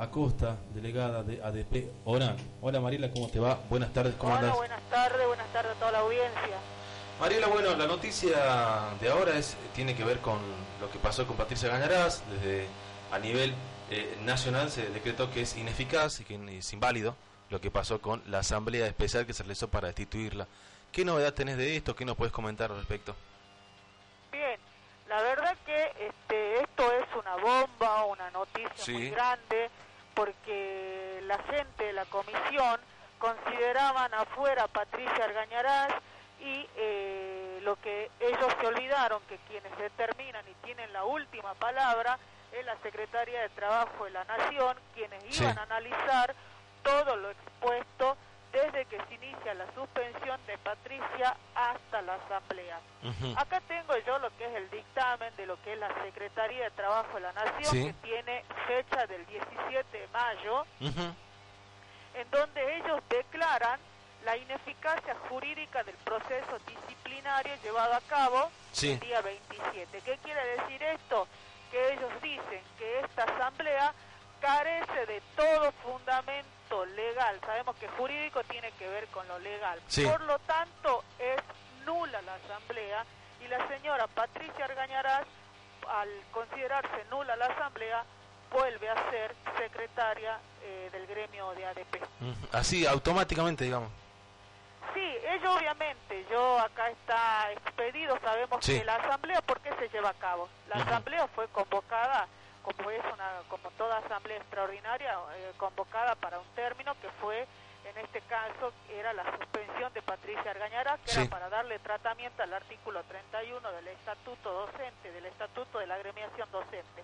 Acosta, 0.00 0.56
delegada 0.72 1.22
de 1.22 1.42
ADP 1.42 1.90
ORAN. 2.06 2.34
Hola 2.62 2.80
Mariela, 2.80 3.10
¿cómo 3.10 3.28
te 3.28 3.38
va? 3.38 3.60
Buenas 3.68 3.92
tardes, 3.92 4.14
¿cómo 4.16 4.34
Hola, 4.34 4.54
buenas 4.54 4.80
tardes, 4.88 5.26
buenas 5.26 5.52
tardes 5.52 5.72
a 5.72 5.74
toda 5.74 5.92
la 5.92 5.98
audiencia. 5.98 6.56
Mariela, 7.20 7.48
bueno, 7.48 7.76
la 7.76 7.86
noticia 7.86 8.30
de 8.98 9.10
ahora 9.10 9.36
es 9.36 9.58
tiene 9.74 9.94
que 9.94 10.02
ver 10.02 10.20
con 10.20 10.38
lo 10.80 10.90
que 10.90 10.98
pasó 10.98 11.26
con 11.26 11.36
Patricia 11.36 11.68
Gañarás. 11.68 12.24
Desde 12.30 12.66
a 13.12 13.18
nivel 13.18 13.52
eh, 13.90 14.16
nacional 14.24 14.70
se 14.70 14.88
decretó 14.88 15.30
que 15.30 15.42
es 15.42 15.54
ineficaz 15.58 16.20
y 16.20 16.24
que 16.24 16.40
es 16.56 16.72
inválido 16.72 17.14
lo 17.50 17.60
que 17.60 17.70
pasó 17.70 18.00
con 18.00 18.22
la 18.26 18.38
asamblea 18.38 18.86
especial 18.86 19.26
que 19.26 19.34
se 19.34 19.42
realizó 19.42 19.68
para 19.68 19.88
destituirla. 19.88 20.46
¿Qué 20.92 21.04
novedad 21.04 21.34
tenés 21.34 21.58
de 21.58 21.76
esto? 21.76 21.94
¿Qué 21.94 22.06
nos 22.06 22.16
puedes 22.16 22.32
comentar 22.32 22.70
al 22.70 22.78
respecto? 22.78 23.14
Bien, 24.32 24.58
la 25.10 25.20
verdad 25.20 25.56
que 25.66 25.92
este, 26.06 26.62
esto 26.62 26.90
es 26.92 27.06
una 27.18 27.36
bomba, 27.36 28.06
una 28.06 28.30
noticia 28.30 28.94
muy 28.94 29.10
grande, 29.10 29.69
porque 30.20 31.22
la 31.22 31.38
gente 31.44 31.84
de 31.84 31.94
la 31.94 32.04
comisión 32.04 32.78
consideraban 33.18 34.12
afuera 34.12 34.64
a 34.64 34.68
Patricia 34.68 35.24
Argañarás 35.24 35.94
y 36.42 36.68
eh, 36.76 37.60
lo 37.62 37.76
que 37.76 38.10
ellos 38.20 38.54
se 38.60 38.66
olvidaron, 38.66 39.22
que 39.30 39.38
quienes 39.48 39.74
determinan 39.78 40.44
y 40.46 40.52
tienen 40.66 40.92
la 40.92 41.04
última 41.04 41.54
palabra, 41.54 42.18
es 42.52 42.66
la 42.66 42.76
Secretaría 42.82 43.40
de 43.40 43.48
Trabajo 43.48 44.04
de 44.04 44.10
la 44.10 44.24
Nación, 44.24 44.76
quienes 44.94 45.40
iban 45.40 45.58
a 45.58 45.62
analizar 45.62 46.34
todo 46.82 47.16
lo 47.16 47.30
inicia 49.50 49.54
la 49.54 49.66
suspensión 49.74 50.40
de 50.46 50.58
Patricia 50.58 51.36
hasta 51.54 52.02
la 52.02 52.14
asamblea. 52.14 52.80
Acá 53.36 53.60
tengo 53.66 53.96
yo 54.06 54.18
lo 54.18 54.30
que 54.36 54.44
es 54.46 54.54
el 54.54 54.70
dictamen 54.70 55.34
de 55.36 55.46
lo 55.46 55.60
que 55.62 55.72
es 55.72 55.78
la 55.78 55.88
Secretaría 56.04 56.64
de 56.64 56.70
Trabajo 56.72 57.14
de 57.14 57.20
la 57.20 57.32
Nación, 57.32 57.70
que 57.86 57.92
tiene 58.02 58.44
fecha 58.66 59.06
del 59.06 59.26
17 59.26 59.98
de 59.98 60.08
mayo, 60.08 60.64
en 60.80 62.30
donde 62.30 62.76
ellos 62.76 63.00
declaran 63.08 63.80
la 64.24 64.36
ineficacia 64.36 65.16
jurídica 65.28 65.82
del 65.82 65.96
proceso 65.96 66.58
disciplinario 66.66 67.54
llevado 67.62 67.94
a 67.94 68.00
cabo 68.02 68.50
el 68.82 69.00
día 69.00 69.20
27. 69.22 70.00
¿Qué 70.02 70.18
quiere 70.18 70.44
decir 70.56 70.82
esto? 70.82 71.26
Que 71.70 71.92
ellos 71.94 72.10
dicen 72.20 72.62
que 72.78 73.00
esta 73.00 73.22
asamblea 73.24 73.94
carece 74.40 75.06
de 75.06 75.22
todo 75.36 75.72
fundamento 75.84 76.84
legal. 76.96 77.38
Sabemos 77.44 77.76
que 77.76 77.88
jurídico 77.88 78.42
tiene 78.44 78.70
que 78.72 78.88
ver 78.88 79.06
con 79.08 79.26
lo 79.28 79.38
legal. 79.38 79.80
Por 80.04 80.20
lo 80.22 80.38
tanto, 80.40 81.04
es 81.18 81.40
nula 81.86 82.20
la 82.22 82.34
asamblea 82.34 83.04
y 83.44 83.48
la 83.48 83.66
señora 83.68 84.06
Patricia 84.06 84.64
Argañarás, 84.64 85.26
al 85.88 86.08
considerarse 86.32 87.04
nula 87.10 87.36
la 87.36 87.46
asamblea, 87.46 88.04
vuelve 88.50 88.88
a 88.88 89.10
ser 89.10 89.34
secretaria 89.56 90.38
eh, 90.62 90.88
del 90.92 91.06
gremio 91.06 91.52
de 91.52 91.66
ADP. 91.66 92.00
Así, 92.52 92.86
automáticamente, 92.86 93.64
digamos. 93.64 93.90
Sí, 94.94 95.00
ello 95.00 95.54
obviamente, 95.54 96.26
yo 96.28 96.58
acá 96.58 96.90
está 96.90 97.52
expedido, 97.52 98.18
sabemos 98.20 98.64
que 98.64 98.84
la 98.84 98.96
asamblea, 98.96 99.40
¿por 99.42 99.60
qué 99.60 99.70
se 99.78 99.88
lleva 99.88 100.10
a 100.10 100.14
cabo? 100.14 100.48
La 100.68 100.82
asamblea 100.82 101.28
fue 101.28 101.46
convocada 101.48 102.26
como 102.62 102.90
es 102.90 103.00
una 103.12 103.42
como 103.48 103.70
toda 103.72 103.98
asamblea 103.98 104.38
extraordinaria 104.38 105.18
eh, 105.34 105.52
convocada 105.56 106.14
para 106.14 106.38
un 106.38 106.46
término 106.54 106.94
que 107.00 107.08
fue 107.20 107.46
en 107.84 107.96
este 107.98 108.20
caso 108.22 108.72
era 108.90 109.12
la 109.12 109.24
suspensión 109.36 109.92
de 109.94 110.02
Patricia 110.02 110.50
Argañará 110.50 110.98
que 110.98 111.12
era 111.12 111.24
para 111.30 111.48
darle 111.48 111.78
tratamiento 111.78 112.42
al 112.42 112.52
artículo 112.52 113.02
31 113.04 113.72
del 113.72 113.88
estatuto 113.88 114.52
docente 114.52 115.10
del 115.12 115.26
estatuto 115.26 115.78
de 115.78 115.86
la 115.86 115.94
agremiación 115.94 116.50
docente 116.50 117.02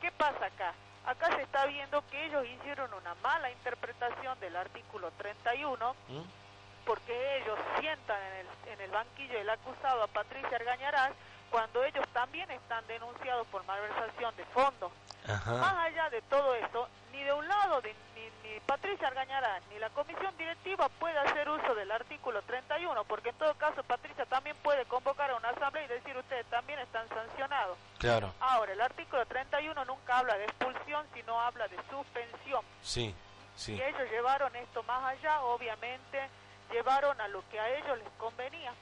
¿qué 0.00 0.12
pasa 0.12 0.46
acá? 0.46 0.74
acá 1.06 1.34
se 1.36 1.42
está 1.42 1.66
viendo 1.66 2.06
que 2.08 2.26
ellos 2.26 2.44
hicieron 2.46 2.92
una 2.92 3.14
mala 3.16 3.50
interpretación 3.50 4.38
del 4.40 4.56
artículo 4.56 5.10
31 5.12 5.94
¿Mm? 6.08 6.20
porque 6.84 7.38
ellos 7.38 7.58
sientan 7.80 8.18
en 8.22 8.46
el, 8.46 8.72
en 8.72 8.80
el 8.80 8.90
banquillo 8.90 9.38
del 9.38 9.50
acusado 9.50 10.02
a 10.02 10.06
Patricia 10.06 10.56
Argañarás 10.56 11.12
cuando 11.50 11.84
ellos 11.84 12.04
también 12.12 12.50
están 12.50 12.86
denunciados 12.86 13.46
por 13.48 13.64
malversación 13.64 14.34
de 14.36 14.44
fondos. 14.46 14.92
Más 15.26 15.86
allá 15.86 16.08
de 16.10 16.22
todo 16.22 16.54
esto, 16.54 16.88
ni 17.12 17.22
de 17.22 17.32
un 17.32 17.46
lado 17.46 17.82
ni, 17.82 17.90
ni, 18.20 18.60
Patricia 18.60 19.08
Argañarán 19.08 19.62
ni 19.70 19.78
la 19.78 19.90
comisión 19.90 20.36
directiva 20.36 20.88
puede 20.88 21.18
hacer 21.18 21.48
uso 21.48 21.74
del 21.74 21.90
artículo 21.90 22.42
31, 22.42 23.04
porque 23.04 23.30
en 23.30 23.36
todo 23.36 23.54
caso 23.54 23.82
Patricia 23.82 24.26
también 24.26 24.56
puede 24.62 24.84
convocar 24.86 25.30
a 25.30 25.36
una 25.36 25.50
asamblea 25.50 25.84
y 25.84 25.88
decir 25.88 26.16
ustedes 26.16 26.46
también 26.46 26.78
están 26.78 27.08
sancionados. 27.08 27.76
Claro. 27.98 28.32
Ahora, 28.40 28.72
el 28.72 28.80
artículo 28.80 29.24
31 29.26 29.84
nunca 29.84 30.18
habla 30.18 30.36
de 30.38 30.44
expulsión, 30.44 31.06
sino 31.14 31.40
habla 31.40 31.68
de 31.68 31.76
suspensión. 31.90 32.64
Sí, 32.82 33.14
sí. 33.54 33.74
Y 33.74 33.82
ellos 33.82 34.10
llevaron 34.10 34.54
esto 34.56 34.82
más 34.84 35.04
allá, 35.04 35.40
obviamente 35.42 36.28
llevaron 36.70 37.20
a 37.20 37.28
lo 37.28 37.42
que 37.50 37.58
a 37.58 37.68
ellos 37.76 37.98
les 37.98 38.08
convenía. 38.18 38.72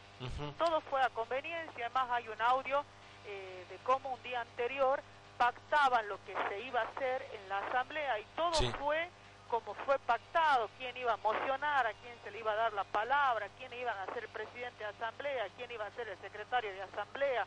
Todo 0.58 0.80
fue 0.82 1.02
a 1.02 1.10
conveniencia, 1.10 1.86
además 1.86 2.08
hay 2.10 2.28
un 2.28 2.40
audio 2.40 2.84
eh, 3.26 3.66
de 3.68 3.76
cómo 3.78 4.14
un 4.14 4.22
día 4.22 4.40
anterior 4.40 5.02
pactaban 5.36 6.08
lo 6.08 6.18
que 6.24 6.34
se 6.48 6.60
iba 6.62 6.80
a 6.80 6.84
hacer 6.84 7.28
en 7.34 7.48
la 7.48 7.58
asamblea 7.58 8.18
y 8.18 8.24
todo 8.34 8.54
fue 8.78 9.10
como 9.48 9.74
fue 9.74 9.98
pactado, 10.00 10.68
quién 10.78 10.96
iba 10.96 11.12
a 11.12 11.16
mocionar, 11.18 11.86
a 11.86 11.92
quién 11.94 12.14
se 12.24 12.30
le 12.30 12.40
iba 12.40 12.52
a 12.52 12.56
dar 12.56 12.72
la 12.72 12.84
palabra, 12.84 13.48
quién 13.58 13.72
iba 13.74 13.92
a 13.92 14.12
ser 14.12 14.28
presidente 14.28 14.78
de 14.82 14.90
asamblea, 14.90 15.46
quién 15.56 15.70
iba 15.70 15.86
a 15.86 15.90
ser 15.92 16.08
el 16.08 16.18
secretario 16.18 16.72
de 16.72 16.82
asamblea, 16.82 17.46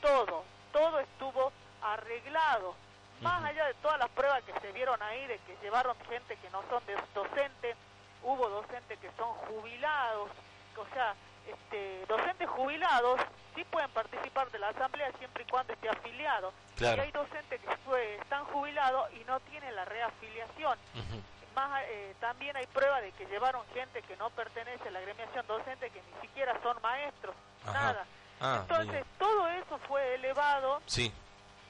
todo, 0.00 0.44
todo 0.72 0.98
estuvo 0.98 1.52
arreglado. 1.82 2.74
Más 3.20 3.44
allá 3.44 3.66
de 3.66 3.74
todas 3.74 3.98
las 3.98 4.08
pruebas 4.10 4.42
que 4.44 4.58
se 4.60 4.72
vieron 4.72 5.02
ahí 5.02 5.26
de 5.26 5.38
que 5.40 5.56
llevaron 5.62 5.96
gente 6.08 6.36
que 6.36 6.50
no 6.50 6.62
son 6.68 6.84
de 6.86 6.96
docentes, 7.14 7.76
hubo 8.22 8.48
docentes 8.48 8.98
que 8.98 9.10
son 9.16 9.32
jubilados, 9.48 10.30
o 10.76 10.94
sea, 10.94 11.14
este, 11.46 12.04
docentes 12.06 12.48
jubilados 12.48 13.20
sí 13.54 13.64
pueden 13.64 13.90
participar 13.90 14.50
de 14.50 14.58
la 14.58 14.68
asamblea 14.68 15.10
siempre 15.18 15.44
y 15.44 15.50
cuando 15.50 15.72
esté 15.72 15.88
afiliado. 15.88 16.52
Y 16.78 16.84
hay 16.84 17.10
docentes 17.10 17.60
que 17.60 17.76
fue, 17.78 18.16
están 18.16 18.44
jubilados 18.46 19.08
y 19.14 19.24
no 19.24 19.40
tienen 19.40 19.74
la 19.74 19.84
reafiliación. 19.84 20.78
Más, 21.54 21.82
eh, 21.86 22.14
también 22.20 22.54
hay 22.54 22.66
prueba 22.66 23.00
de 23.00 23.12
que 23.12 23.24
llevaron 23.26 23.62
gente 23.72 24.02
que 24.02 24.16
no 24.18 24.28
pertenece 24.30 24.88
a 24.88 24.90
la 24.90 24.98
agremiación 24.98 25.46
docente, 25.46 25.88
que 25.88 26.02
ni 26.02 26.20
siquiera 26.20 26.54
son 26.62 26.76
maestros, 26.82 27.34
nada. 27.64 28.04
Ah, 28.40 28.58
Entonces, 28.60 29.04
todo 29.18 29.48
eso 29.48 29.78
fue 29.88 30.16
elevado 30.16 30.82
sí. 30.84 31.10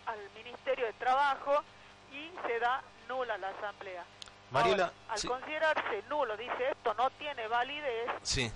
al 0.07 0.19
Ministerio 0.35 0.87
de 0.87 0.93
Trabajo 0.95 1.63
y 2.11 2.33
se 2.49 2.59
da 2.59 2.83
nula 3.09 3.39
la 3.39 3.51
asamblea. 3.51 4.05
Mariela, 4.51 4.93
al 5.09 5.23
considerarse 5.23 6.03
nulo, 6.09 6.37
dice 6.37 6.71
esto 6.71 6.95
no 6.95 7.11
tiene 7.11 7.47
validez. 7.47 8.11
Sí. 8.23 8.51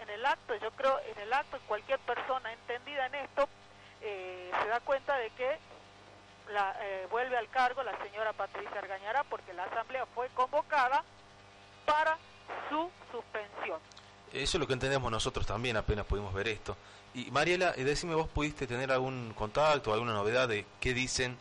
En 0.00 0.10
el 0.10 0.24
acto, 0.24 0.54
yo 0.56 0.70
creo, 0.72 0.98
en 1.14 1.18
el 1.22 1.32
acto 1.32 1.58
cualquier 1.68 1.98
persona 2.00 2.52
entendida 2.52 3.06
en 3.06 3.14
esto 3.16 3.48
eh, 4.00 4.50
se 4.62 4.68
da 4.68 4.80
cuenta 4.80 5.16
de 5.16 5.30
que 5.30 5.58
la, 6.52 6.74
eh, 6.80 7.06
vuelve 7.10 7.36
al 7.36 7.48
cargo 7.50 7.82
la 7.82 7.96
señora 8.02 8.32
Patricia 8.32 8.78
Argañará 8.78 9.24
porque 9.24 9.52
la 9.52 9.64
asamblea 9.64 10.06
fue 10.06 10.28
convocada 10.30 11.04
para 11.84 12.18
su 12.68 12.90
suspensión. 13.12 13.78
Eso 14.32 14.56
es 14.56 14.60
lo 14.60 14.66
que 14.66 14.72
entendemos 14.74 15.10
nosotros 15.10 15.46
también, 15.46 15.76
apenas 15.76 16.06
pudimos 16.06 16.32
ver 16.32 16.48
esto. 16.48 16.76
Y 17.14 17.30
Mariela, 17.30 17.74
eh, 17.76 17.84
decime, 17.84 18.14
¿vos 18.14 18.28
pudiste 18.28 18.66
tener 18.66 18.92
algún 18.92 19.34
contacto, 19.34 19.92
alguna 19.92 20.12
novedad 20.12 20.48
de 20.48 20.64
qué 20.80 20.94
dicen 20.94 21.36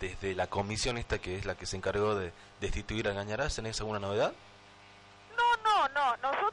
desde 0.00 0.34
la 0.34 0.46
comisión 0.46 0.98
esta 0.98 1.18
que 1.18 1.36
es 1.36 1.44
la 1.44 1.54
que 1.54 1.66
se 1.66 1.76
encargó 1.76 2.14
de 2.14 2.32
destituir 2.60 3.08
a 3.08 3.12
Gañarás, 3.12 3.56
¿tenés 3.56 3.78
alguna 3.80 3.98
novedad? 3.98 4.32
No, 5.36 5.56
no, 5.62 5.88
no. 5.88 6.16
Nosotros, 6.18 6.43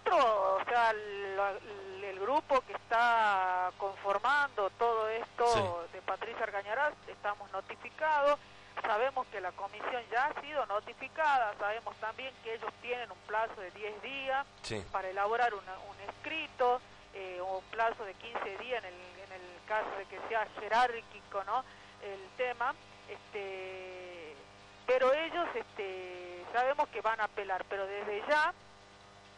el, 1.49 2.19
grupo 2.19 2.61
que 2.61 2.73
está 2.73 3.71
conformando 3.77 4.69
todo 4.71 5.09
esto 5.09 5.87
de 5.91 6.01
Patricia 6.03 6.43
Argañarás, 6.43 6.93
estamos 7.07 7.51
notificados. 7.51 8.39
Sabemos 8.81 9.25
que 9.27 9.41
la 9.41 9.51
comisión 9.53 10.03
ya 10.11 10.27
ha 10.27 10.41
sido 10.41 10.65
notificada, 10.67 11.53
sabemos 11.57 11.95
también 11.97 12.33
que 12.43 12.53
ellos 12.53 12.71
tienen 12.81 13.11
un 13.11 13.17
plazo 13.27 13.59
de 13.59 13.71
10 13.71 14.01
días 14.01 14.45
para 14.91 15.09
elaborar 15.09 15.53
un 15.53 15.61
escrito, 16.09 16.79
eh, 17.13 17.41
un 17.41 17.61
plazo 17.71 18.05
de 18.05 18.13
15 18.13 18.57
días 18.59 18.83
en 18.83 18.85
el, 18.85 18.93
en 18.93 19.31
el 19.33 19.65
caso 19.67 19.89
de 19.97 20.05
que 20.05 20.17
sea 20.29 20.47
jerárquico 20.61 21.43
¿no? 21.43 21.65
el 22.01 22.29
tema 22.37 22.73
este 23.09 24.33
pero 24.87 25.11
ellos 25.13 25.45
este 25.53 26.45
sabemos 26.53 26.87
que 26.87 27.01
van 27.01 27.19
a 27.19 27.25
apelar 27.25 27.65
pero 27.69 27.85
desde 27.85 28.23
ya 28.29 28.53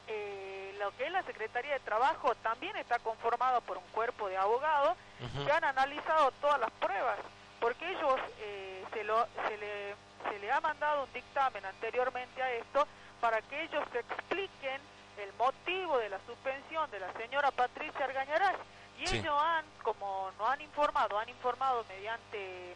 eh, 0.07 0.52
lo 0.83 0.95
que 0.97 1.05
es 1.05 1.11
la 1.11 1.23
Secretaría 1.23 1.73
de 1.73 1.79
Trabajo 1.79 2.35
también 2.35 2.75
está 2.75 2.99
conformado 2.99 3.61
por 3.61 3.77
un 3.77 3.87
cuerpo 3.93 4.27
de 4.27 4.37
abogados 4.37 4.97
que 5.45 5.51
han 5.51 5.63
analizado 5.63 6.31
todas 6.41 6.59
las 6.59 6.71
pruebas 6.71 7.17
porque 7.63 7.89
ellos 7.89 8.19
eh, 8.39 8.83
se, 8.91 9.05
lo, 9.05 9.25
se, 9.47 9.57
le, 9.57 9.95
se 10.29 10.39
le 10.39 10.51
ha 10.51 10.59
mandado 10.59 11.05
un 11.05 11.13
dictamen 11.13 11.63
anteriormente 11.63 12.43
a 12.43 12.51
esto 12.55 12.85
para 13.21 13.41
que 13.41 13.63
ellos 13.63 13.81
expliquen 13.93 14.81
el 15.17 15.31
motivo 15.37 15.97
de 15.97 16.09
la 16.09 16.19
suspensión 16.27 16.91
de 16.91 16.99
la 16.99 17.13
señora 17.13 17.51
Patricia 17.51 18.03
Argañarás. 18.03 18.57
Y 18.99 19.15
ellos 19.15 19.41
han, 19.41 19.63
como 19.81 20.31
no 20.37 20.45
han 20.45 20.59
informado, 20.59 21.17
han 21.17 21.29
informado 21.29 21.85
mediante 21.87 22.75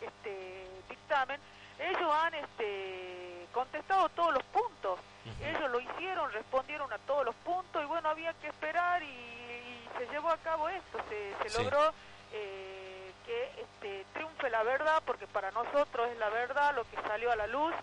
este 0.00 0.66
dictamen, 0.88 1.40
ellos 1.78 2.10
han 2.12 2.34
este 2.34 3.46
contestado 3.52 4.08
todos 4.08 4.34
los 4.34 4.42
puntos. 4.46 4.98
Ellos 5.40 5.70
lo 5.70 5.80
hicieron, 5.80 6.32
respondieron 6.32 6.92
a 6.92 6.98
todos 6.98 7.24
los 7.24 7.34
puntos 7.36 7.82
y 7.82 7.86
bueno, 7.86 8.08
había 8.08 8.32
que 8.34 8.48
esperar 8.48 9.02
y, 9.02 9.36
se 9.98 10.06
llevó 10.12 10.30
a 10.30 10.36
cabo 10.38 10.68
esto, 10.68 11.00
se, 11.08 11.48
se 11.48 11.60
logró 11.60 11.92
eh, 12.32 13.12
que 13.26 13.62
este, 13.62 14.06
triunfe 14.12 14.48
la 14.48 14.62
verdad, 14.62 15.02
porque 15.04 15.26
para 15.26 15.50
nosotros 15.50 16.08
es 16.08 16.18
la 16.18 16.28
verdad 16.28 16.74
lo 16.74 16.84
que 16.84 16.96
salió 17.02 17.32
a 17.32 17.36
la 17.36 17.46
luz 17.46 17.74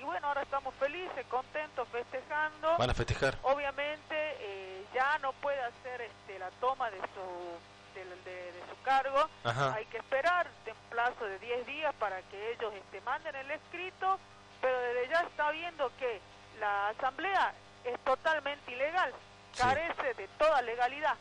y, 0.00 0.02
bueno, 0.04 0.28
ahora 0.28 0.42
estamos 0.42 0.74
felices, 0.76 1.26
contentos, 1.28 1.86
festejando. 1.88 2.78
Van 2.78 2.88
a 2.88 2.94
festejar. 2.94 3.36
Obviamente 3.42 4.14
eh, 4.14 4.84
ya 4.94 5.18
no 5.18 5.32
puede 5.34 5.60
hacer 5.60 6.00
este, 6.00 6.38
la 6.38 6.50
toma 6.60 6.90
de 6.90 6.98
su, 6.98 7.58
de, 7.94 8.52
su 8.68 8.82
cargo, 8.82 9.28
hay 9.44 9.84
que 9.86 9.98
esperar 9.98 10.48
un 10.66 10.90
plazo 10.90 11.24
de 11.24 11.38
10 11.38 11.66
días 11.66 11.94
para 11.98 12.22
que 12.22 12.52
ellos 12.52 12.72
este, 12.74 13.00
manden 13.02 13.34
el 13.36 13.50
escrito, 13.50 14.18
pero 14.60 14.78
desde 14.78 15.08
ya 15.08 15.20
está 15.20 15.50
viendo 15.50 15.90
que 15.98 16.20
la 16.58 16.88
asamblea 16.88 17.52
es 17.84 17.98
totalmente 18.00 18.72
ilegal, 18.72 19.12
carece 19.56 20.14
de 20.14 20.28
toda 20.38 20.62
legalidad. 20.62 21.16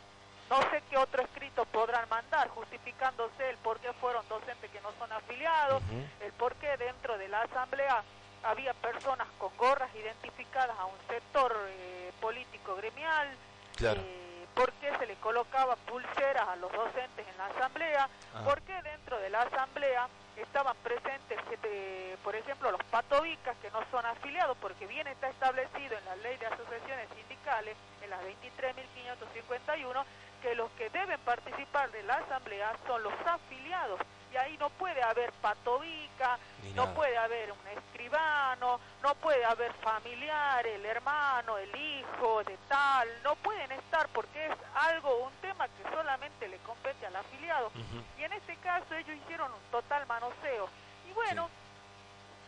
No 0.50 0.62
sé 0.72 0.81
qué 0.90 0.98
otro 0.98 1.22
escrito 1.22 1.66
podrán 1.66 2.10
mandar 2.10 2.50
justificándose 2.50 3.50
el 3.50 3.58
por 3.58 3.80
qué 3.80 3.94
fueron 3.94 4.28
docentes 4.28 4.72
que 4.72 4.81
no 4.81 4.92
son 4.98 5.12
afiliados, 5.12 5.84
el 6.22 6.31
por 6.34 6.56
qué 6.56 6.76
dentro 6.78 7.18
de 7.18 7.28
la 7.28 7.42
asamblea 7.42 8.04
había 8.44 8.74
personas 8.74 9.28
con 9.38 9.56
gorras 9.58 9.94
identificadas 9.96 10.78
a 10.80 10.86
un 10.86 10.98
sector 11.08 11.56
eh, 11.68 12.12
político 12.20 12.76
gremial, 12.78 13.28
claro. 13.76 14.02
eh, 14.04 14.48
por 14.56 14.72
qué 14.74 14.92
se 14.98 15.06
le 15.06 15.16
colocaba 15.16 15.76
pulseras 15.76 16.48
a 16.48 16.56
los 16.56 16.72
docentes 16.72 17.28
en 17.28 17.38
la 17.38 17.46
asamblea, 17.48 18.10
ah. 18.34 18.42
por 18.44 18.62
qué 18.62 18.81
dentro 18.81 19.20
de 19.20 19.30
la 19.30 19.42
asamblea 19.44 20.08
estaban 20.42 20.76
presentes, 20.84 21.40
por 22.24 22.36
ejemplo, 22.36 22.72
los 22.72 22.84
patovicas 22.86 23.58
que 23.62 23.72
no 23.72 23.80
son 23.92 24.06
afiliados, 24.06 24.58
porque 24.62 24.86
bien 24.88 25.08
está 25.08 25.30
establecido 25.30 25.98
en 25.98 26.06
la 26.06 26.16
ley 26.18 26.38
de 26.38 26.46
asociaciones 26.46 27.08
sindicales, 27.16 27.76
en 28.04 28.10
la 28.10 28.20
23.551, 28.22 30.04
que 30.42 30.56
los 30.56 30.70
que 30.72 30.90
deben 30.90 31.20
participar 31.22 31.92
de 31.92 32.04
la 32.04 32.16
asamblea 32.16 32.76
son 32.88 33.04
los 33.04 33.14
afiliados 33.26 34.00
y 34.31 34.38
ahí 34.38 34.58
no 34.58 34.70
puede 34.70 35.02
haber 35.02 35.31
patovica, 35.34 36.38
no 36.76 36.94
puede 36.94 37.18
haber 37.18 37.52
un 37.52 37.68
escribano, 37.78 38.80
no 39.02 39.16
puede 39.16 39.44
haber 39.46 39.74
familiar, 39.76 40.66
el 40.68 40.86
hermano, 40.86 41.58
el 41.58 41.76
hijo 41.76 42.44
de 42.44 42.58
tal, 42.68 43.08
no 43.24 43.36
pueden 43.38 43.72
estar 43.72 44.08
porque 44.10 44.48
es 44.48 44.54
algo, 44.76 45.26
un 45.26 45.34
tema 45.42 45.68
que 45.68 45.84
solamente 45.92 46.48
le 46.48 46.58
compete 46.60 47.06
al 47.06 47.16
afiliado. 47.16 47.72
Y 48.18 48.24
en 48.24 48.34
este 48.34 48.56
caso 48.58 48.94
ellos 48.96 49.18
hicieron 49.24 49.52
un 49.52 49.72
total 49.72 50.06
manoseo. 50.06 50.70
Y 51.10 51.14
bueno, 51.14 51.50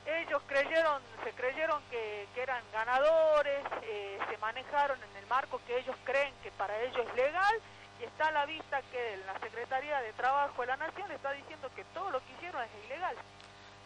ellos 0.05 0.41
creyeron, 0.47 1.01
se 1.23 1.31
creyeron 1.31 1.81
que, 1.89 2.27
eran 2.35 2.63
ganadores, 2.73 3.63
eh, 3.83 4.19
se 4.29 4.37
manejaron 4.37 4.97
en 5.03 5.17
el 5.17 5.27
marco 5.27 5.61
que 5.67 5.77
ellos 5.77 5.95
creen 6.03 6.33
que 6.41 6.51
para 6.51 6.79
ellos 6.81 7.05
es 7.07 7.15
legal 7.15 7.61
y 8.01 8.05
está 8.05 8.27
a 8.27 8.31
la 8.31 8.45
vista 8.45 8.81
que 8.91 9.17
la 9.25 9.39
Secretaría 9.39 10.01
de 10.01 10.13
Trabajo 10.13 10.61
de 10.61 10.67
la 10.67 10.77
Nación 10.77 11.11
está 11.11 11.31
diciendo 11.33 11.69
que 11.75 11.83
todo 11.93 12.09
lo 12.09 12.19
que 12.19 12.33
hicieron 12.33 12.61
es 12.63 12.85
ilegal. 12.85 13.15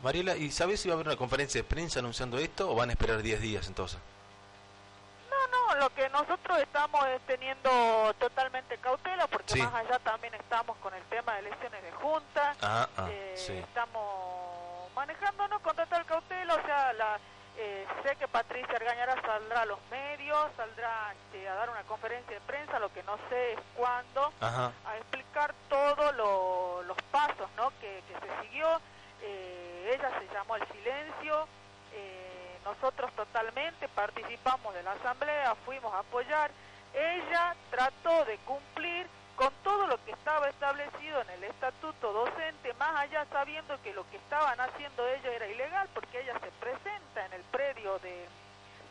Mariela, 0.01 0.35
¿y 0.37 0.51
sabes 0.51 0.79
si 0.79 0.87
va 0.87 0.93
a 0.93 0.95
haber 0.95 1.07
una 1.07 1.17
conferencia 1.17 1.61
de 1.61 1.67
prensa 1.67 1.99
anunciando 1.99 2.37
esto 2.37 2.69
o 2.69 2.75
van 2.75 2.89
a 2.89 2.93
esperar 2.93 3.21
10 3.21 3.41
días 3.41 3.67
entonces? 3.67 3.99
No, 5.29 5.47
no, 5.47 5.75
lo 5.79 5.93
que 5.93 6.07
nosotros 6.09 6.59
estamos 6.59 7.05
es 7.07 7.21
teniendo 7.21 8.13
totalmente 8.19 8.77
cautela 8.77 9.27
porque 9.27 9.55
más 9.61 9.73
allá 9.73 9.99
también 9.99 10.33
estamos 10.35 10.77
con 10.77 10.93
el 10.93 11.03
tema 11.03 11.33
de 11.33 11.39
elecciones 11.39 11.83
de 11.83 11.91
junta, 11.91 12.55
ah, 12.61 12.87
ah, 12.97 13.07
eh, 13.09 13.33
estamos 13.35 14.93
manejándonos 14.93 15.61
con 15.61 15.75
total 15.75 16.05
cautela, 16.05 16.55
o 16.55 16.65
sea, 16.65 16.93
la 16.93 17.19
eh, 17.57 17.87
sé 18.03 18.15
que 18.17 18.27
Patricia 18.27 18.75
Argañara 18.75 19.15
saldrá 19.21 19.61
a 19.61 19.65
los 19.65 19.79
medios, 19.89 20.51
saldrá 20.57 21.13
este, 21.13 21.47
a 21.47 21.55
dar 21.55 21.69
una 21.69 21.83
conferencia 21.83 22.33
de 22.33 22.41
prensa, 22.41 22.79
lo 22.79 22.91
que 22.91 23.03
no 23.03 23.17
sé 23.29 23.53
es 23.53 23.59
cuándo, 23.75 24.33
a 24.41 24.71
explicar 24.97 25.53
todos 25.69 26.15
los 26.85 26.97
pasos 27.11 27.49
¿no? 27.55 27.71
que, 27.79 28.01
se 28.07 28.47
siguió. 28.47 28.67
Eh, 29.21 29.95
ella 29.95 30.11
se 30.19 30.33
llamó 30.33 30.55
al 30.55 30.67
silencio, 30.67 31.47
eh, 31.93 32.59
nosotros 32.65 33.11
totalmente 33.13 33.87
participamos 33.89 34.73
de 34.73 34.83
la 34.83 34.91
asamblea, 34.91 35.55
fuimos 35.65 35.93
a 35.93 35.99
apoyar. 35.99 36.51
Ella 36.93 37.55
trató 37.69 38.25
de 38.25 38.37
cumplir 38.39 38.84
estaba 40.35 40.49
establecido 40.49 41.21
en 41.21 41.29
el 41.29 41.43
estatuto 41.45 42.11
docente, 42.11 42.73
más 42.73 42.93
allá 42.99 43.25
sabiendo 43.31 43.81
que 43.81 43.93
lo 43.93 44.03
que 44.09 44.17
estaban 44.17 44.59
haciendo 44.59 45.07
ellos 45.07 45.33
era 45.33 45.47
ilegal, 45.47 45.87
porque 45.93 46.19
ella 46.19 46.33
se 46.43 46.51
presenta 46.59 47.25
en 47.25 47.33
el 47.33 47.41
predio 47.43 47.97
de, 47.99 48.27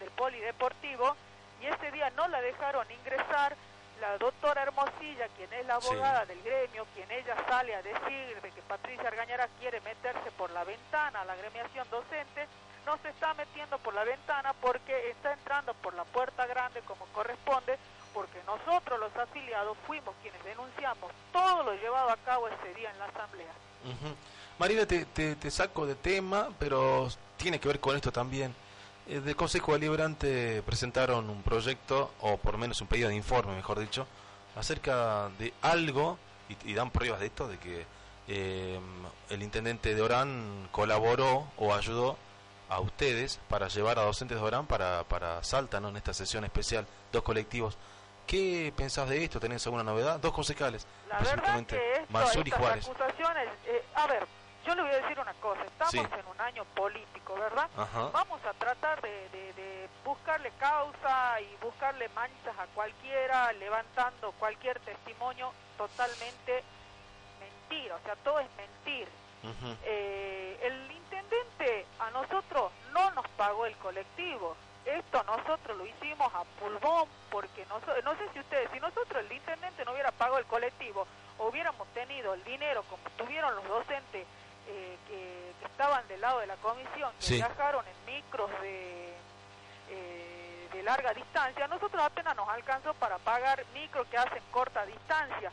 del 0.01 0.11
polideportivo 0.13 1.15
y 1.61 1.67
ese 1.67 1.93
día 1.93 2.09
no 2.17 2.29
la 2.29 2.41
dejaron 2.41 2.91
ingresar. 2.91 3.55
La 4.01 4.17
doctora 4.19 4.63
Hermosilla, 4.63 5.29
quien 5.37 5.53
es 5.53 5.67
la 5.67 5.75
abogada 5.75 6.25
del 6.25 6.43
gremio, 6.43 6.87
quien 6.95 7.11
ella 7.11 7.37
sale 7.47 7.75
a 7.75 7.83
decir 7.83 8.41
de 8.43 8.51
que 8.51 8.63
Patricia 8.63 9.07
Argañara 9.07 9.47
quiere 9.61 9.81
meterse 9.83 10.31
por 10.39 10.51
la 10.51 10.65
ventana 10.65 11.21
a 11.21 11.25
la 11.25 11.37
gremiación 11.37 11.89
docente, 11.91 12.49
no 12.87 12.97
se 12.99 13.11
está 13.11 13.35
metiendo 13.35 13.79
por 13.79 13.95
la 13.95 14.05
ventana 14.05 14.53
porque 14.61 15.11
está 15.11 15.35
entrando 15.35 15.75
por 15.75 15.95
la 15.95 16.05
puerta 16.05 16.47
grande 16.47 16.81
como 16.81 17.05
corresponde, 17.07 17.79
porque 18.15 18.39
nosotros 18.47 18.99
los 19.01 19.15
afiliados 19.17 19.77
fuimos 19.87 20.15
quienes 20.23 20.43
denunciamos 20.45 21.11
todo 21.33 21.65
lo 21.65 21.75
llevado 21.75 22.11
a 22.11 22.17
cabo 22.19 22.49
ese 22.49 22.73
día 22.75 22.91
en 22.91 22.99
la 22.99 23.07
asamblea. 23.07 23.53
Marina, 24.59 24.87
te, 24.87 25.05
te, 25.05 25.51
saco 25.51 25.85
de 25.85 25.97
tema, 25.97 26.49
pero 26.59 27.09
tiene 27.37 27.59
que 27.59 27.69
ver 27.69 27.81
con 27.81 27.97
esto 27.97 28.13
también. 28.13 28.55
Eh, 29.09 29.21
del 29.21 29.37
Consejo 29.37 29.73
Deliberante 29.73 30.63
presentaron 30.63 31.29
un 31.29 31.43
proyecto, 31.43 32.13
o 32.21 32.39
por 32.39 32.53
lo 32.53 32.59
menos 32.59 32.81
un 32.81 32.87
pedido 32.87 33.09
de 33.09 33.17
informe, 33.17 33.55
mejor 33.55 33.81
dicho, 33.81 34.07
acerca 34.57 35.29
de 35.39 35.53
algo, 35.61 36.19
y, 36.65 36.73
dan 36.73 36.91
pruebas 36.91 37.21
de 37.21 37.27
esto, 37.27 37.49
de 37.49 37.59
que 37.59 37.87
eh, 38.29 38.81
el 39.29 39.43
intendente 39.43 39.95
de 39.95 40.01
Orán 40.01 40.69
colaboró 40.71 41.49
o 41.59 41.75
ayudó 41.75 42.17
a 42.69 42.81
ustedes 42.81 43.41
para 43.49 43.69
llevar 43.69 43.99
a 43.99 44.03
docentes 44.03 44.39
de 44.39 44.45
Orán 44.45 44.67
para, 44.67 45.05
para 45.05 45.43
Salta, 45.43 45.81
¿no? 45.81 45.89
en 45.89 45.97
esta 45.97 46.15
sesión 46.15 46.45
especial, 46.45 46.87
dos 47.13 47.23
colectivos. 47.23 47.77
¿Qué 48.27 48.73
pensás 48.77 49.09
de 49.09 49.23
esto? 49.23 49.39
¿Tenés 49.41 49.65
alguna 49.67 49.83
novedad? 49.85 50.19
Dos 50.19 50.33
concejales. 50.33 50.87
La 51.09 51.19
verdad 51.19 51.65
que 51.67 51.93
esto, 51.97 52.43
y 52.45 52.51
Juárez. 52.51 52.89
acusaciones, 52.89 53.49
eh, 53.67 53.85
a 53.95 54.07
ver, 54.07 54.27
yo 54.67 54.75
le 54.75 54.83
voy 54.83 54.91
a 54.93 55.01
decir 55.01 55.19
una 55.21 55.35
cosa, 55.35 55.65
estamos 55.65 55.95
en 56.19 56.27
un 56.27 56.41
año 56.41 56.65
político, 56.75 57.35
¿verdad? 57.35 57.69
Vamos 58.13 58.41
a 58.45 58.53
tratar 58.55 59.01
de, 59.03 59.29
de, 59.31 59.89
buscarle 60.05 60.51
causa 60.59 61.41
y 61.41 61.57
buscarle 61.63 62.09
manchas 62.11 62.59
a 62.59 62.67
cualquiera, 62.75 63.53
levantando 63.55 64.33
cualquier 64.33 64.79
testimonio 64.81 65.53
totalmente 65.79 66.63
mentira, 67.41 67.97
o 67.97 68.01
sea, 68.05 68.17
todo 68.17 68.41
es 68.41 68.49
mentir. 68.57 69.09
eh, 69.85 70.59
el 70.63 70.91
intendente 70.91 71.87
a 71.99 72.11
nosotros 72.11 72.73
no 72.93 73.11
nos 73.13 73.29
pagó 73.37 73.67
el 73.67 73.77
colectivo, 73.77 74.57
esto 74.85 75.23
nosotros 75.25 75.77
lo 75.77 75.87
hicimos 75.87 76.33
a 76.35 76.45
pulmón 76.59 77.09
porque 77.31 77.65
no, 77.67 77.79
no 77.79 78.17
sé 78.17 78.29
si 78.33 78.41
ustedes, 78.41 78.71
si 78.73 78.81
nosotros 78.81 79.25
el 79.25 79.33
intendente 79.33 79.85
no 79.85 79.93
hubiera 79.93 80.13
pagado 80.13 80.39
el 80.39 80.47
colectivo 80.47 81.07
hubiéramos 81.39 81.87
tenido 81.89 82.35
el 82.35 82.45
dinero 82.45 82.85
como 82.89 83.03
tuvieron 83.17 83.55
los 83.57 83.67
docentes 83.69 84.27
eh, 84.69 84.97
que, 85.09 85.45
estaban 85.65 86.07
del 86.07 86.21
lado 86.21 86.39
de 86.39 86.47
la 86.47 86.55
comisión, 86.57 87.11
que 87.19 87.35
viajaron 87.35 87.85
en 87.85 88.15
micros 88.15 88.49
de, 88.61 89.13
eh, 89.91 90.69
de 90.73 90.83
larga 90.85 91.13
distancia, 91.13 91.67
nosotros 91.67 92.01
apenas 92.01 92.37
nos 92.37 92.49
alcanzó 92.49 92.95
para 92.95 93.19
pagar 93.19 93.65
micros 93.75 94.07
que 94.07 94.17
hacen 94.17 94.43
corta 94.53 94.87
distancia 94.87 95.51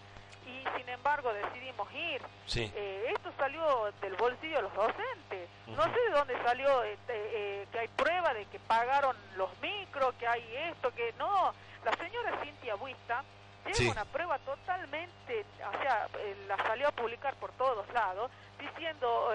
y 0.52 0.78
sin 0.78 0.90
embargo 0.90 1.34
decidimos 1.34 1.92
ir. 1.94 2.22
Eh, 2.56 3.14
esto 3.16 3.32
salió 3.38 3.92
del 4.02 4.16
bolsillo 4.16 4.58
de 4.58 4.62
los 4.64 4.74
docentes. 4.74 5.50
No 5.68 5.84
sé 5.84 6.00
de 6.00 6.12
dónde 6.12 6.44
salió 6.44 6.84
este, 6.84 7.14
eh, 7.14 7.68
que 7.72 7.80
hay 7.80 7.88
prueba 7.90 8.34
de 8.34 8.46
que 8.46 8.60
pagaron 8.60 9.16
los 9.38 9.50
micros, 9.62 10.14
que 10.16 10.28
hay 10.28 10.44
esto, 10.70 10.94
que 10.94 11.14
no. 11.18 11.54
La 11.86 11.92
señora 11.94 12.40
Cintia 12.44 12.76
Buista 12.76 13.24
tiene 13.66 13.92
una 13.92 14.06
prueba 14.06 14.40
totalmente, 14.40 15.46
o 15.68 15.82
sea, 15.82 16.08
eh, 16.20 16.36
la 16.48 16.58
salió 16.58 16.88
a 16.88 16.92
publicar 16.92 17.36
por 17.36 17.52
todos 17.54 17.88
lados, 17.94 18.32
diciendo 18.60 19.30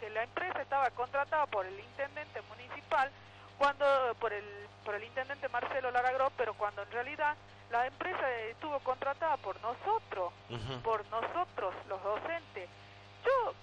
que 0.00 0.10
la 0.10 0.22
empresa 0.22 0.62
estaba 0.62 0.90
contratada 0.90 1.46
por 1.46 1.66
el 1.66 1.78
intendente 1.78 2.40
municipal 2.42 3.10
cuando 3.58 3.84
por 4.20 4.32
el 4.32 4.44
por 4.84 4.94
el 4.94 5.04
intendente 5.04 5.48
Marcelo 5.50 5.90
Laragro, 5.90 6.32
pero 6.36 6.54
cuando 6.54 6.82
en 6.82 6.90
realidad 6.90 7.36
la 7.70 7.86
empresa 7.86 8.30
estuvo 8.50 8.78
contratada 8.80 9.36
por 9.38 9.60
nosotros, 9.60 10.32
por 10.82 11.04
nosotros, 11.10 11.74
los 11.88 12.02
docentes. 12.02 12.68
Yo, 13.24 13.54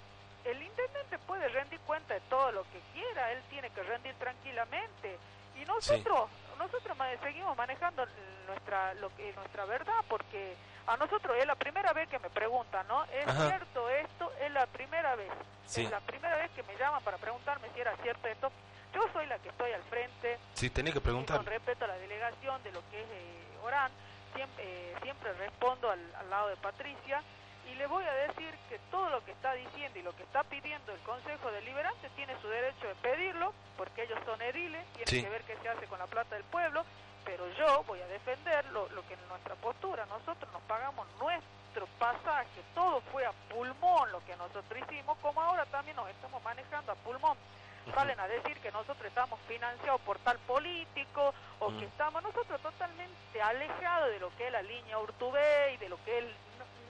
el 0.44 0.62
intendente 0.62 1.18
puede 1.26 1.48
rendir 1.48 1.80
cuenta 1.80 2.14
de 2.14 2.20
todo 2.22 2.52
lo 2.52 2.62
que 2.64 2.80
quiera, 2.92 3.32
él 3.32 3.42
tiene 3.50 3.70
que 3.70 3.82
rendir 3.82 4.14
tranquilamente. 4.14 5.18
Y 5.60 5.64
nosotros, 5.64 6.28
nosotros 6.58 6.96
seguimos 7.22 7.56
manejando 7.56 8.06
nuestra, 8.46 8.94
lo 8.94 9.14
que, 9.16 9.32
nuestra 9.32 9.64
verdad, 9.64 10.04
porque 10.08 10.54
a 10.86 10.96
nosotros 10.96 11.36
es 11.38 11.46
la 11.46 11.56
primera 11.56 11.92
vez 11.92 12.08
que 12.08 12.18
me 12.18 12.30
preguntan, 12.30 12.86
¿no? 12.86 13.04
¿Es 13.04 13.24
cierto 13.24 13.88
esto? 13.90 14.16
es 14.40 14.52
la 14.52 14.66
primera 14.66 15.16
vez, 15.16 15.30
es 15.66 15.90
la 15.90 16.00
primera 16.00 16.36
vez 16.36 16.50
que 16.52 16.62
me 16.62 16.76
llaman 16.76 17.02
para 17.02 17.16
preguntarme 17.18 17.68
si 17.74 17.80
era 17.80 17.96
cierto 17.96 18.28
esto. 18.28 18.52
Yo 18.94 19.02
soy 19.12 19.26
la 19.26 19.38
que 19.38 19.48
estoy 19.48 19.72
al 19.72 19.82
frente. 19.84 20.38
Sí, 20.54 20.70
tenía 20.70 20.92
que 20.92 21.00
preguntar. 21.00 21.36
Con 21.36 21.46
respecto 21.46 21.84
a 21.84 21.88
la 21.88 21.98
delegación 21.98 22.62
de 22.62 22.72
lo 22.72 22.80
que 22.90 23.00
es 23.00 23.08
eh, 23.10 23.45
Orán, 23.62 23.90
siempre, 24.34 24.64
eh, 24.64 24.94
siempre 25.02 25.32
respondo 25.34 25.90
al, 25.90 26.00
al 26.16 26.30
lado 26.30 26.48
de 26.48 26.56
Patricia 26.56 27.22
y 27.70 27.74
le 27.74 27.86
voy 27.86 28.04
a 28.04 28.12
decir 28.12 28.54
que 28.68 28.78
todo 28.90 29.08
lo 29.10 29.24
que 29.24 29.32
está 29.32 29.52
diciendo 29.54 29.98
y 29.98 30.02
lo 30.02 30.14
que 30.14 30.22
está 30.22 30.44
pidiendo 30.44 30.92
el 30.92 31.00
Consejo 31.00 31.50
Deliberante 31.50 32.08
tiene 32.10 32.40
su 32.40 32.48
derecho 32.48 32.86
de 32.86 32.94
pedirlo, 32.96 33.52
porque 33.76 34.04
ellos 34.04 34.18
son 34.24 34.40
ediles, 34.42 34.84
tienen 34.92 35.24
que 35.24 35.30
ver 35.30 35.42
qué 35.42 35.56
se 35.62 35.68
hace 35.68 35.86
con 35.86 35.98
la 35.98 36.06
plata 36.06 36.36
del 36.36 36.44
pueblo, 36.44 36.84
pero 37.24 37.44
yo 37.54 37.82
voy 37.84 38.00
a 38.00 38.06
defender 38.06 38.64
lo, 38.66 38.88
que 39.08 39.14
en 39.14 39.28
nuestra 39.28 39.54
postura, 39.56 40.06
nosotros 40.06 40.50
nos 40.52 40.62
pagamos 40.62 41.06
nuestro 41.18 41.86
pasaje, 41.98 42.62
todo 42.74 43.00
fue 43.12 43.26
a 43.26 43.32
pulmón 43.50 44.12
lo 44.12 44.24
que 44.24 44.36
nosotros 44.36 44.80
hicimos, 44.88 45.18
como 45.18 45.40
ahora 45.40 45.66
también 45.66 45.96
nos 45.96 46.08
estamos 46.08 46.42
manejando 46.44 46.92
a 46.92 46.94
pulmón. 46.94 47.36
Salen 47.94 48.18
a 48.18 48.28
decir 48.28 48.56
que 48.60 48.72
nosotros 48.72 49.06
estamos 49.06 49.38
financiados 49.48 50.00
por 50.02 50.18
tal 50.18 50.38
político 50.40 51.32
o 51.58 51.68
que 51.78 51.84
estamos 51.84 52.22
nosotros 52.22 52.60
totalmente 52.60 53.42
alejados 53.42 54.10
de 54.10 54.20
lo 54.20 54.34
que 54.36 54.46
es 54.46 54.52
la 54.52 54.62
línea 54.62 54.98
Urtubey 54.98 55.74
y 55.74 55.76
de 55.78 55.88
lo 55.88 56.02
que 56.04 56.18
es 56.18 56.24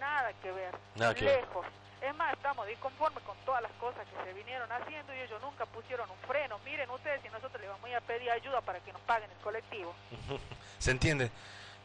nada 0.01 0.33
que 0.43 0.53
ver, 0.53 0.75
lejos. 1.21 1.67
Es 2.01 2.15
más, 2.15 2.33
estamos 2.35 2.67
disconformes 2.67 3.23
con 3.25 3.37
todas 3.45 3.63
las 3.63 3.73
cosas 3.73 4.07
que 4.07 4.25
se 4.25 4.33
vinieron 4.35 4.71
haciendo 4.71 5.15
y 5.15 5.21
ellos 5.21 5.41
nunca 5.41 5.65
pusieron 5.67 6.09
un 6.11 6.19
freno. 6.29 6.59
Miren 6.65 6.91
ustedes 6.91 7.23
si 7.23 7.29
nosotros 7.31 7.61
les 7.61 7.71
vamos 7.71 7.91
a 7.97 8.01
pedir 8.03 8.31
ayuda 8.31 8.61
para 8.61 8.81
que 8.81 8.93
nos 8.93 9.01
paguen 9.03 9.31
el 9.31 9.37
colectivo. 9.39 9.95
Se 10.79 10.91
entiende. 10.91 11.31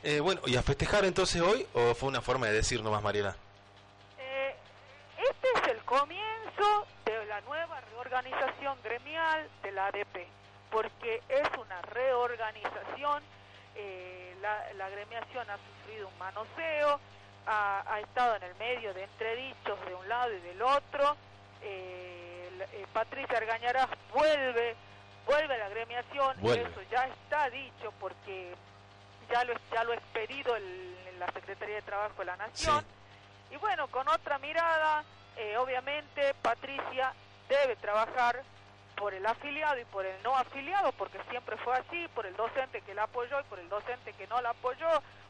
Eh, 0.04 0.20
bueno, 0.20 0.42
¿y 0.46 0.58
a 0.58 0.64
festejar 0.64 1.06
entonces 1.06 1.42
hoy 1.42 1.66
o 1.74 1.94
fue 1.96 2.10
una 2.10 2.22
forma 2.22 2.48
de 2.48 2.54
decir 2.54 2.84
nomás, 2.84 3.02
Mariela? 3.02 3.36
Eh, 4.18 4.56
este 5.18 5.48
es 5.56 5.68
el 5.70 5.84
comienzo 5.86 6.88
la 7.42 7.50
nueva 7.50 7.82
reorganización 7.92 8.78
gremial 8.84 9.50
de 9.64 9.72
la 9.72 9.88
ADP, 9.88 10.28
porque 10.70 11.22
es 11.30 11.48
una 11.58 11.82
reorganización, 11.82 13.24
eh, 13.76 14.36
la, 14.42 14.74
la 14.74 14.90
gremiación 14.90 15.50
ha 15.50 15.58
sufrido 15.58 16.08
un 16.08 16.18
manoseo, 16.18 17.00
ha, 17.48 18.00
estado 18.02 18.36
en 18.36 18.44
el 18.44 18.56
medio 18.56 18.94
de 18.94 19.04
entredichos 19.04 19.80
de 19.86 19.96
un 19.96 20.08
lado 20.08 20.34
y 20.34 20.42
del 20.42 20.62
otro. 20.62 21.16
Eh, 21.62 22.68
eh, 22.74 22.86
Patricia 22.94 23.38
Argañarás 23.38 23.90
vuelve, 24.14 24.76
vuelve 25.26 25.56
a 25.56 25.58
la 25.58 25.70
gremiación, 25.70 26.38
eso 26.46 26.82
ya 26.90 27.08
está 27.08 27.50
dicho 27.50 27.92
porque 28.00 28.54
ya 29.30 29.44
lo, 29.44 29.54
ya 29.72 29.84
lo 29.84 29.92
ha 29.92 29.96
expedido 29.96 30.56
el, 30.56 31.20
la 31.20 31.32
Secretaría 31.32 31.76
de 31.76 31.82
Trabajo 31.82 32.16
de 32.20 32.26
la 32.26 32.38
Nación. 32.38 32.86
Y 33.52 33.58
bueno, 33.58 33.88
con 33.88 34.08
otra 34.08 34.38
mirada, 34.40 35.04
eh, 35.38 35.58
obviamente 35.58 36.34
Patricia 36.42 37.14
debe 37.56 37.76
trabajar 37.76 38.42
por 38.96 39.14
el 39.14 39.26
afiliado 39.26 39.80
y 39.80 39.86
por 39.86 40.06
el 40.06 40.22
no 40.24 40.36
afiliado, 40.38 40.92
porque 40.94 41.20
siempre 41.30 41.58
fue 41.58 41.76
así, 41.76 42.08
por 42.14 42.26
el 42.26 42.36
docente 42.36 42.82
que 42.82 42.94
la 42.94 43.04
apoyó 43.04 43.40
y 43.40 43.44
por 43.46 43.60
el 43.60 43.68
docente 43.68 44.14
que 44.14 44.28
no 44.28 44.42
la 44.42 44.52
apoyó, 44.52 44.88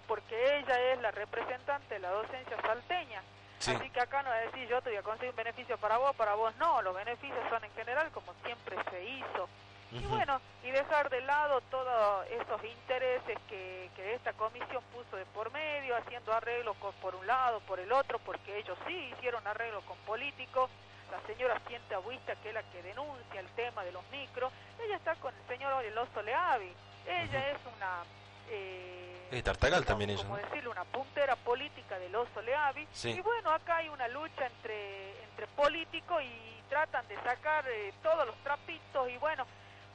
porque 0.07 0.57
ella 0.57 0.91
es 0.91 1.01
la 1.01 1.11
representante 1.11 1.95
de 1.95 1.99
la 1.99 2.09
docencia 2.09 2.61
salteña. 2.61 3.21
Así 3.59 3.89
que 3.91 4.01
acá 4.01 4.23
no 4.23 4.31
a 4.31 4.35
decir 4.37 4.67
yo 4.67 4.81
te 4.81 4.89
voy 4.89 4.97
a 4.97 5.03
conseguir 5.03 5.29
un 5.29 5.35
beneficio 5.35 5.77
para 5.77 5.97
vos, 5.97 6.15
para 6.15 6.33
vos 6.33 6.55
no, 6.57 6.81
los 6.81 6.95
beneficios 6.95 7.39
son 7.49 7.63
en 7.63 7.71
general 7.73 8.09
como 8.11 8.33
siempre 8.43 8.75
se 8.89 9.03
hizo. 9.03 9.49
Y 9.91 9.99
bueno, 10.05 10.39
y 10.63 10.71
dejar 10.71 11.09
de 11.09 11.19
lado 11.21 11.59
todos 11.69 12.25
esos 12.27 12.63
intereses 12.63 13.37
que, 13.49 13.89
que 13.95 14.13
esta 14.13 14.31
comisión 14.33 14.81
puso 14.93 15.17
de 15.17 15.25
por 15.27 15.51
medio, 15.51 15.97
haciendo 15.97 16.33
arreglos 16.33 16.77
por 17.01 17.13
un 17.13 17.27
lado, 17.27 17.59
por 17.61 17.79
el 17.79 17.91
otro, 17.91 18.17
porque 18.19 18.57
ellos 18.57 18.77
sí 18.87 19.13
hicieron 19.13 19.45
arreglos 19.45 19.83
con 19.83 19.97
políticos. 19.99 20.69
La 21.11 21.21
señora 21.27 21.61
Siente 21.67 21.93
Aguista, 21.93 22.35
que 22.37 22.49
es 22.49 22.53
la 22.53 22.63
que 22.63 22.81
denuncia 22.81 23.39
el 23.39 23.47
tema 23.49 23.83
de 23.83 23.91
los 23.91 24.03
micros, 24.09 24.51
ella 24.83 24.95
está 24.95 25.15
con 25.15 25.33
el 25.35 25.47
señor 25.47 25.73
Oreloso 25.73 26.21
Leavi. 26.21 26.73
Ella 27.05 27.51
es 27.51 27.57
una 27.75 28.03
eh, 28.49 29.11
es 29.31 29.43
Tartagal 29.43 29.85
también 29.85 30.09
ella. 30.09 30.23
Como 30.23 30.37
decirle, 30.37 30.69
una 30.69 30.83
puntera 30.83 31.35
política 31.37 31.97
del 31.97 32.13
oso 32.15 32.41
Leavi. 32.41 32.87
Y 33.03 33.21
bueno, 33.21 33.51
acá 33.51 33.77
hay 33.77 33.87
una 33.87 34.07
lucha 34.09 34.45
entre, 34.45 35.23
entre 35.23 35.47
políticos 35.47 36.21
y 36.21 36.61
tratan 36.69 37.07
de 37.07 37.15
sacar 37.23 37.65
eh, 37.69 37.93
todos 38.03 38.25
los 38.25 38.35
trapitos 38.43 39.09
y 39.09 39.17
bueno, 39.17 39.45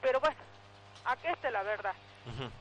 pero 0.00 0.20
bueno, 0.20 0.36
aquí 1.04 1.26
está 1.28 1.50
la 1.50 1.62
verdad. 1.62 1.94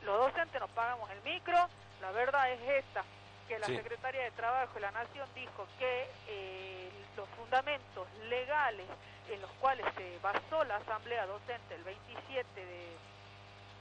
Los 0.04 0.18
docentes 0.20 0.62
nos 0.62 0.70
pagamos 0.72 1.10
el 1.12 1.22
micro, 1.22 1.58
la 2.02 2.12
verdad 2.12 2.52
es 2.52 2.62
esta, 2.86 3.04
que 3.48 3.60
la 3.60 3.68
Secretaría 3.68 4.24
de 4.24 4.32
Trabajo 4.32 4.74
de 4.76 4.82
la 4.82 4.92
Nación 4.92 5.28
dijo 5.36 5.68
que 5.78 6.10
eh, 6.28 6.90
los 7.16 7.28
fundamentos 7.30 8.08
legales 8.30 8.88
en 9.30 9.42
los 9.42 9.52
cuales 9.62 9.86
se 9.96 10.20
basó 10.20 10.64
la 10.64 10.78
Asamblea 10.78 11.26
Docente 11.26 11.76
el 11.76 11.84
27 11.84 12.66
de, 12.66 12.98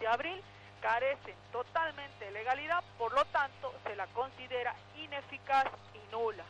de 0.01 0.07
abril 0.07 0.43
carecen 0.81 1.35
totalmente 1.51 2.27
de 2.27 2.31
legalidad, 2.31 2.85
por 2.99 3.13
lo 3.15 3.25
tanto 3.27 3.73
se 3.85 3.97
la 3.97 4.07
considera 4.09 4.75
ineficaz 4.97 5.67
y 5.95 6.13
nula. 6.13 6.45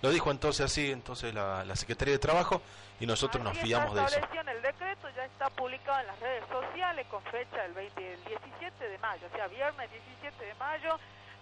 Lo 0.00 0.10
dijo 0.10 0.30
entonces 0.30 0.64
así 0.64 0.90
entonces 0.90 1.34
la, 1.34 1.76
Secretaría 1.76 2.14
de 2.14 2.18
Trabajo 2.18 2.62
y 3.00 3.06
nosotros 3.06 3.44
nos 3.44 3.58
fiamos 3.58 3.94
de 3.94 4.04
eso. 4.04 4.16
El 4.16 4.62
decreto 4.62 5.08
ya 5.14 5.24
está 5.26 5.50
publicado 5.50 6.00
en 6.00 6.06
las 6.06 6.20
redes 6.20 6.44
sociales 6.48 7.06
con 7.10 7.22
fecha 7.24 7.62
del, 7.62 7.74
17 7.74 8.88
de 8.88 8.98
mayo, 8.98 9.26
o 9.30 9.36
sea, 9.36 9.46
viernes 9.48 9.90
17 9.90 10.44
de 10.44 10.54
mayo 10.54 10.98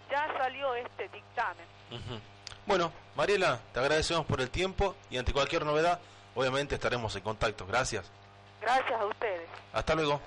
ya 0.09 0.27
salió 0.37 0.75
este 0.75 1.09
dictamen. 1.09 1.65
Bueno, 2.65 2.91
Mariela, 3.15 3.59
te 3.73 3.79
agradecemos 3.79 4.25
por 4.25 4.41
el 4.41 4.49
tiempo 4.49 4.95
y 5.09 5.17
ante 5.17 5.33
cualquier 5.33 5.65
novedad, 5.65 5.99
obviamente 6.35 6.75
estaremos 6.75 7.15
en 7.15 7.21
contacto. 7.21 7.65
Gracias. 7.65 8.11
Gracias 8.61 8.99
a 8.99 9.05
ustedes. 9.05 9.47
Hasta 9.73 9.95
luego. 9.95 10.19